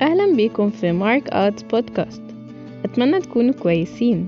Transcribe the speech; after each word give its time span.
أهلا 0.00 0.36
بيكم 0.36 0.70
في 0.70 0.92
مارك 0.92 1.30
آرتس 1.30 1.62
بودكاست. 1.62 2.22
أتمنى 2.84 3.20
تكونوا 3.20 3.54
كويسين. 3.54 4.26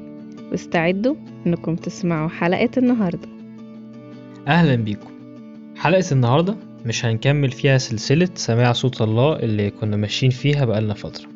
واستعدوا 0.50 1.14
إنكم 1.46 1.76
تسمعوا 1.76 2.28
حلقة 2.28 2.70
النهاردة. 2.76 3.28
أهلا 4.48 4.74
بيكم. 4.74 5.10
حلقة 5.76 6.04
النهاردة 6.12 6.56
مش 6.86 7.04
هنكمل 7.04 7.50
فيها 7.50 7.78
سلسلة 7.78 8.28
سماع 8.34 8.72
صوت 8.72 9.02
الله 9.02 9.36
اللي 9.36 9.70
كنا 9.70 9.96
ماشيين 9.96 10.32
فيها 10.32 10.64
بقالنا 10.64 10.94
فترة. 10.94 11.28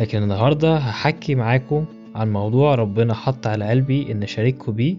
لكن 0.00 0.22
النهاردة 0.22 0.76
هحكي 0.76 1.34
معاكم 1.34 1.84
عن 2.14 2.32
موضوع 2.32 2.74
ربنا 2.74 3.14
حط 3.14 3.46
على 3.46 3.68
قلبي 3.68 4.12
إن 4.12 4.22
أشارككم 4.22 4.72
بيه. 4.72 4.96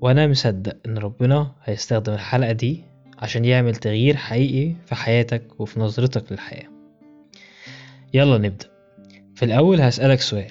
وأنا 0.00 0.26
مصدق 0.26 0.76
إن 0.86 0.98
ربنا 0.98 1.52
هيستخدم 1.64 2.12
الحلقة 2.12 2.52
دي 2.52 2.84
عشان 3.18 3.44
يعمل 3.44 3.76
تغيير 3.76 4.16
حقيقي 4.16 4.74
في 4.86 4.94
حياتك 4.94 5.60
وفي 5.60 5.80
نظرتك 5.80 6.32
للحياة. 6.32 6.73
يلا 8.14 8.38
نبدأ. 8.38 8.66
في 9.34 9.44
الأول 9.44 9.80
هسألك 9.80 10.20
سؤال. 10.20 10.50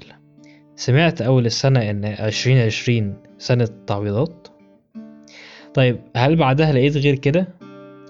سمعت 0.76 1.22
أول 1.22 1.45
السنة 1.45 1.89
إن 1.89 2.05
عشرين 2.05 2.58
عشرين 2.58 3.13
سنة 3.38 3.70
تعويضات؟ 3.88 4.48
طيب 5.73 5.99
هل 6.16 6.36
بعدها 6.36 6.72
لقيت 6.73 6.98
غير 6.98 7.16
كده؟ 7.16 7.48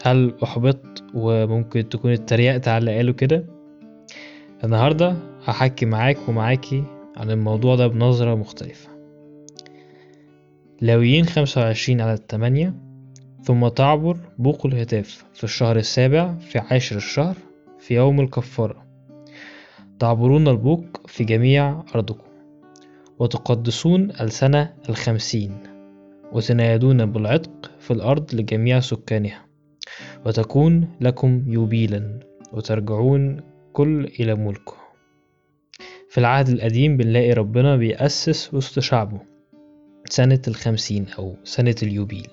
هل 0.04 0.34
أحبطت 0.44 1.04
وممكن 1.14 1.90
تكون 1.90 2.12
اتريقت 2.12 2.68
على 2.68 2.78
اللي 2.78 2.96
قالوا 2.96 3.14
كده؟ 3.14 3.46
النهاردة 4.64 5.16
هحكي 5.46 5.86
معاك 5.86 6.18
ومعاكي 6.30 6.84
عن 7.18 7.32
الموضوع 7.32 7.76
ده 7.76 7.88
بنظرة 7.88 8.36
مختلفة. 8.36 8.90
لاويين 10.82 11.26
خمسة 11.26 11.62
وعشرين 11.62 12.02
على 12.02 12.14
التمانية 12.14 12.74
ثم 13.44 13.68
تعبر 13.68 14.18
بوق 14.38 14.66
الهتاف 14.66 15.26
في 15.34 15.44
الشهر 15.44 15.78
السابع 15.78 16.34
في 16.38 16.60
عاشر 16.60 16.96
الشهر 16.96 17.36
في 17.80 17.96
يوم 17.96 18.20
الكفارة. 18.20 18.84
تعبرون 20.00 20.48
البوق 20.48 21.08
في 21.08 21.24
جميع 21.24 21.84
أرضكم. 21.96 22.28
وتقدسون 23.20 24.12
ألسنة 24.12 24.74
الخمسين. 24.90 25.58
وتنادون 26.32 27.06
بالعتق 27.06 27.72
في 27.80 27.92
الأرض 27.92 28.36
لجميع 28.36 28.80
سكانها. 28.80 29.46
وتكون 30.26 30.88
لكم 31.02 31.44
يوبيلا. 31.48 32.20
وترجعون 32.54 33.42
كل 33.74 34.06
إلى 34.20 34.36
ملكه. 34.36 34.74
في 36.10 36.18
العهد 36.18 36.50
القديم 36.50 36.98
بنلاقي 36.98 37.34
ربنا 37.34 37.76
بيأسس 37.76 38.54
وسط 38.54 38.80
شعبه. 38.80 39.20
سنة 40.10 40.42
الخمسين 40.48 41.06
أو 41.20 41.36
سنة 41.44 41.76
اليوبيل. 41.84 42.28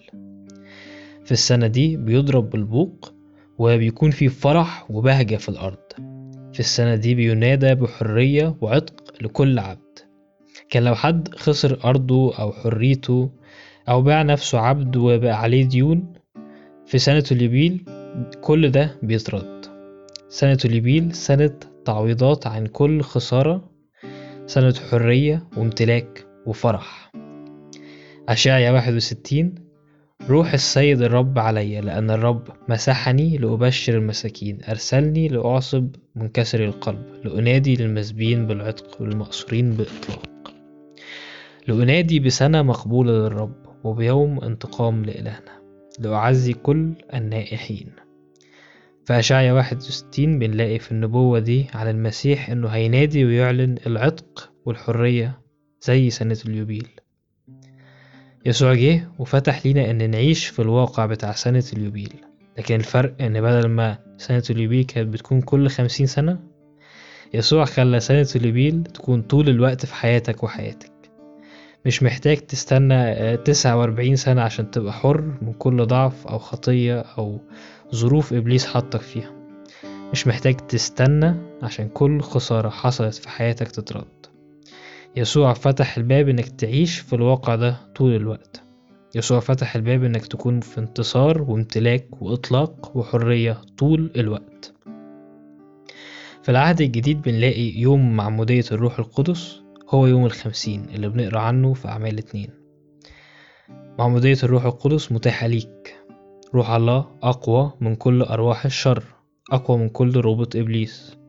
في 1.24 1.32
السنة 1.32 1.66
دي 1.66 1.96
بيضرب 1.96 2.50
بالبوق 2.50 3.12
وبيكون 3.58 4.10
في 4.10 4.28
فرح 4.28 4.90
وبهجة 4.90 5.36
في 5.36 5.48
الأرض. 5.48 6.09
في 6.52 6.60
السنة 6.60 6.94
دي 6.96 7.14
بينادى 7.14 7.74
بحرية 7.74 8.56
وعتق 8.60 9.22
لكل 9.22 9.58
عبد. 9.58 9.98
كان 10.70 10.84
لو 10.84 10.94
حد 10.94 11.34
خسر 11.34 11.78
أرضه 11.84 12.34
أو 12.38 12.52
حريته 12.52 13.30
أو 13.88 14.02
باع 14.02 14.22
نفسه 14.22 14.58
عبد 14.58 14.96
وبقى 14.96 15.40
عليه 15.42 15.64
ديون 15.64 16.12
في 16.86 16.98
سنة 16.98 17.24
اليوبيل 17.32 17.84
كل 18.40 18.70
ده 18.70 18.96
بيترد. 19.02 19.66
سنة 20.28 20.58
اليوبيل 20.64 21.14
سنة 21.14 21.50
تعويضات 21.84 22.46
عن 22.46 22.66
كل 22.66 23.02
خسارة 23.02 23.70
سنة 24.46 24.74
حرية 24.90 25.48
وامتلاك 25.56 26.26
وفرح. 26.46 27.12
أشعيا 28.28 28.70
واحد 28.70 28.94
وستين 28.94 29.54
روح 30.28 30.52
السيد 30.52 31.02
الرب 31.02 31.38
علي 31.38 31.80
لأن 31.80 32.10
الرب 32.10 32.42
مسحني 32.68 33.38
لأبشر 33.38 33.94
المساكين 33.94 34.58
أرسلني 34.68 35.28
لأعصب 35.28 35.96
منكسر 36.14 36.64
القلب 36.64 37.02
لأنادي 37.24 37.76
للمسبين 37.76 38.46
بالعتق 38.46 39.02
والمأسورين 39.02 39.70
بإطلاق. 39.70 40.54
لأنادي 41.68 42.20
بسنة 42.20 42.62
مقبولة 42.62 43.12
للرب 43.12 43.54
وبيوم 43.84 44.40
انتقام 44.44 45.04
لإلهنا 45.04 45.60
لأعزي 45.98 46.52
كل 46.52 46.92
النائحين. 47.14 47.92
في 49.04 49.18
أشعيا 49.18 49.52
واحد 49.52 49.76
وستين 49.76 50.38
بنلاقي 50.38 50.78
في 50.78 50.92
النبوة 50.92 51.38
دي 51.38 51.66
على 51.74 51.90
المسيح 51.90 52.50
إنه 52.50 52.68
هينادي 52.68 53.24
ويعلن 53.24 53.76
العتق 53.86 54.52
والحرية 54.64 55.40
زي 55.82 56.10
سنة 56.10 56.38
اليوبيل. 56.46 56.88
يسوع 58.46 58.74
جه 58.74 59.08
وفتح 59.18 59.66
لينا 59.66 59.90
إن 59.90 60.10
نعيش 60.10 60.46
في 60.46 60.62
الواقع 60.62 61.06
بتاع 61.06 61.32
سنة 61.32 61.64
اليوبيل. 61.72 62.14
لكن 62.58 62.74
الفرق 62.74 63.14
إن 63.20 63.40
بدل 63.40 63.68
ما 63.68 63.98
سنة 64.18 64.42
اليوبيل 64.50 64.84
كانت 64.84 65.08
بتكون 65.14 65.40
كل 65.40 65.68
خمسين 65.68 66.06
سنة 66.06 66.38
يسوع 67.34 67.64
خلى 67.64 68.00
سنة 68.00 68.28
اليوبيل 68.36 68.82
تكون 68.82 69.22
طول 69.22 69.48
الوقت 69.48 69.86
في 69.86 69.94
حياتك 69.94 70.42
وحياتك. 70.42 70.92
مش 71.86 72.02
محتاج 72.02 72.36
تستنى 72.36 73.36
تسعة 73.36 73.76
وأربعين 73.76 74.16
سنة 74.16 74.42
عشان 74.42 74.70
تبقى 74.70 74.92
حر 74.92 75.20
من 75.42 75.52
كل 75.52 75.86
ضعف 75.86 76.26
أو 76.26 76.38
خطية 76.38 77.00
أو 77.00 77.40
ظروف 77.94 78.32
إبليس 78.32 78.66
حطك 78.66 79.00
فيها. 79.00 79.32
مش 80.12 80.26
محتاج 80.26 80.56
تستنى 80.56 81.34
عشان 81.62 81.88
كل 81.88 82.20
خسارة 82.20 82.68
حصلت 82.68 83.14
في 83.14 83.28
حياتك 83.28 83.68
تترد. 83.68 84.26
يسوع 85.16 85.52
فتح 85.52 85.96
الباب 85.96 86.28
إنك 86.28 86.48
تعيش 86.48 86.98
في 86.98 87.12
الواقع 87.12 87.54
ده 87.54 87.76
طول 87.96 88.16
الوقت. 88.16 88.62
يسوع 89.14 89.40
فتح 89.40 89.76
الباب 89.76 90.04
إنك 90.04 90.26
تكون 90.26 90.60
في 90.60 90.78
انتصار 90.78 91.42
وامتلاك 91.42 92.22
وإطلاق 92.22 92.96
وحرية 92.96 93.60
طول 93.78 94.10
الوقت. 94.16 94.74
في 96.42 96.48
العهد 96.48 96.80
الجديد 96.80 97.22
بنلاقي 97.22 97.78
يوم 97.78 98.16
معمودية 98.16 98.64
الروح 98.72 98.98
القدس 98.98 99.60
هو 99.88 100.06
يوم 100.06 100.26
الخمسين 100.26 100.84
اللي 100.94 101.08
بنقرأ 101.08 101.40
عنه 101.40 101.74
في 101.74 101.88
أعمال 101.88 102.18
اتنين. 102.18 102.50
معمودية 103.98 104.38
الروح 104.42 104.64
القدس 104.64 105.12
متاحة 105.12 105.46
ليك. 105.46 105.96
روح 106.54 106.70
الله 106.70 107.06
أقوى 107.22 107.72
من 107.80 107.94
كل 107.94 108.22
أرواح 108.22 108.64
الشر 108.64 109.04
أقوى 109.52 109.78
من 109.78 109.88
كل 109.88 110.16
ربط 110.16 110.56
إبليس. 110.56 111.19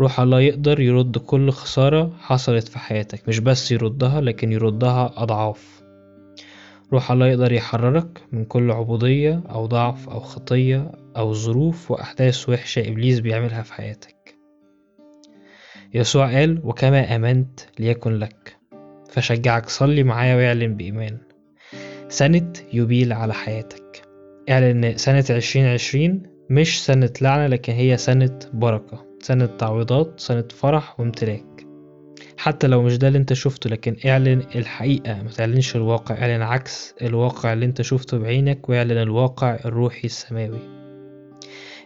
روح 0.00 0.20
الله 0.20 0.40
يقدر 0.40 0.80
يرد 0.80 1.18
كل 1.18 1.50
خسارة 1.50 2.12
حصلت 2.20 2.68
في 2.68 2.78
حياتك 2.78 3.28
مش 3.28 3.38
بس 3.38 3.72
يردها 3.72 4.20
لكن 4.20 4.52
يردها 4.52 5.12
أضعاف. 5.16 5.82
روح 6.92 7.10
الله 7.10 7.26
يقدر 7.26 7.52
يحررك 7.52 8.22
من 8.32 8.44
كل 8.44 8.70
عبودية 8.70 9.42
أو 9.50 9.66
ضعف 9.66 10.08
أو 10.08 10.20
خطية 10.20 10.92
أو 11.16 11.32
ظروف 11.32 11.90
وأحداث 11.90 12.48
وحشة 12.48 12.88
إبليس 12.88 13.20
بيعملها 13.20 13.62
في 13.62 13.72
حياتك. 13.72 14.34
يسوع 15.94 16.38
قال 16.38 16.60
وكما 16.64 17.16
آمنت 17.16 17.60
ليكن 17.78 18.12
لك 18.12 18.56
فشجعك 19.10 19.68
صلي 19.68 20.02
معايا 20.02 20.36
واعلن 20.36 20.76
بإيمان. 20.76 21.18
سنة 22.08 22.52
يوبيل 22.72 23.12
على 23.12 23.34
حياتك. 23.34 24.02
اعلن 24.50 24.96
سنة 24.96 25.24
عشرين 25.30 25.66
عشرين 25.66 26.22
مش 26.50 26.84
سنة 26.84 27.10
لعنة 27.20 27.46
لكن 27.46 27.72
هي 27.72 27.96
سنة 27.96 28.38
بركة. 28.52 29.13
سنة 29.24 29.46
تعويضات 29.46 30.20
سنة 30.20 30.44
فرح 30.50 31.00
وامتلاك. 31.00 31.66
حتى 32.36 32.66
لو 32.66 32.82
مش 32.82 32.98
ده 32.98 33.08
اللي 33.08 33.18
انت 33.18 33.32
شفته 33.32 33.70
لكن 33.70 33.96
اعلن 34.06 34.42
الحقيقة 34.54 35.22
ما 35.22 35.30
تعلنش 35.30 35.76
الواقع. 35.76 36.14
اعلن 36.14 36.42
عكس 36.42 36.94
الواقع 37.02 37.52
اللي 37.52 37.66
انت 37.66 37.82
شفته 37.82 38.18
بعينك 38.18 38.68
واعلن 38.68 38.90
الواقع 38.90 39.54
الروحي 39.64 40.04
السماوي. 40.04 40.58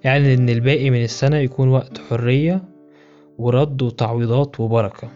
اعلن 0.07 0.27
ان 0.27 0.49
الباقي 0.49 0.91
من 0.91 1.03
السنة 1.03 1.37
يكون 1.37 1.69
وقت 1.69 1.99
حرية 1.99 2.63
ورد 3.39 3.83
وتعويضات 3.83 4.61
وبركة. 4.61 5.09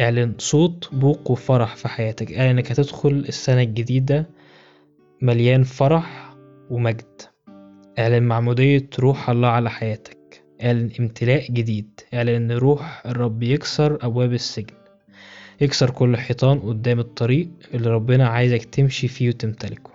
اعلن 0.00 0.34
صوت 0.38 0.88
بوق 0.92 1.30
وفرح 1.30 1.76
في 1.76 1.88
حياتك. 1.88 2.32
اعلن 2.32 2.50
انك 2.50 2.70
هتدخل 2.72 3.24
السنة 3.28 3.62
الجديدة 3.62 4.28
مليان 5.20 5.62
فرح 5.62 6.34
ومجد. 6.70 7.22
اعلن 7.98 8.22
معمودية 8.22 8.88
روح 9.00 9.30
الله 9.30 9.48
على 9.48 9.70
حياتك. 9.70 10.21
اعلن 10.62 10.90
امتلاء 11.00 11.52
جديد 11.52 12.00
اعلن 12.14 12.28
إن 12.28 12.52
روح 12.52 13.02
الرب 13.06 13.42
يكسر 13.42 13.98
أبواب 14.02 14.32
السجن. 14.32 14.74
يكسر 15.60 15.90
كل 15.90 16.16
حيطان 16.16 16.58
قدام 16.58 16.98
الطريق 16.98 17.48
اللي 17.74 17.90
ربنا 17.90 18.28
عايزك 18.28 18.64
تمشي 18.64 19.08
فيه 19.08 19.28
وتمتلكه. 19.28 19.90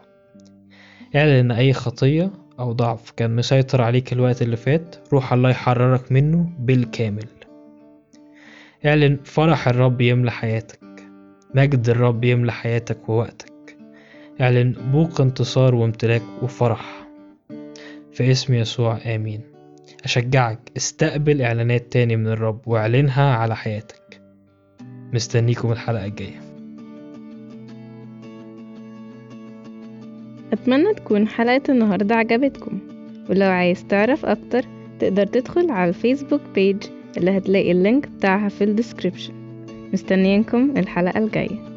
إعلن 1.15 1.29
إن 1.29 1.51
أي 1.51 1.73
خطية 1.73 2.31
أو 2.59 2.71
ضعف 2.71 3.11
كان 3.11 3.35
مسيطر 3.35 3.81
عليك 3.81 4.13
الوقت 4.13 4.41
اللي 4.41 4.57
فات 4.57 4.95
روح 5.13 5.33
الله 5.33 5.49
يحررك 5.49 6.11
منه 6.11 6.49
بالكامل. 6.59 7.27
إعلن 8.85 9.17
فرح 9.23 9.67
الرب 9.67 10.01
يملى 10.01 10.31
حياتك. 10.31 10.79
مجد 11.55 11.89
الرب 11.89 12.23
يملى 12.23 12.51
حياتك 12.51 13.09
ووقتك. 13.09 13.77
إعلن 14.41 14.71
بوق 14.71 15.21
انتصار 15.21 15.75
وامتلاك 15.75 16.23
وفرح. 16.41 17.07
في 18.13 18.31
اسم 18.31 18.53
يسوع 18.53 18.97
آمين. 19.15 19.56
أشجعك 20.07 20.59
استقبل 20.77 21.41
إعلانات 21.41 21.91
تاني 21.91 22.15
من 22.15 22.27
الرب 22.27 22.67
واعلنها 22.67 23.35
على 23.35 23.55
حياتك. 23.55 24.21
مستنيكم 25.13 25.71
الحلقة 25.71 26.05
الجاية. 26.05 26.41
أتمنى 30.53 30.93
تكون 30.93 31.27
حلقة 31.27 31.61
النهاردة 31.69 32.15
عجبتكم. 32.15 32.79
ولو 33.29 33.47
عايز 33.47 33.85
تعرف 33.85 34.25
أكتر 34.25 34.65
تقدر 34.99 35.25
تدخل 35.25 35.71
على 35.71 35.89
ال 35.89 35.95
Facebook 35.95 36.41
page 36.55 36.83
اللي 37.17 37.37
هتلاقي 37.37 37.71
ال 37.71 37.79
link 37.79 38.07
بتاعها 38.07 38.49
في 38.49 38.63
ال 38.63 38.69
description. 38.69 39.33
مستنيينكم 39.93 40.73
الحلقة 40.77 41.19
الجاية. 41.19 41.76